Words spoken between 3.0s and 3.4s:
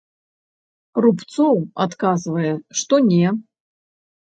не.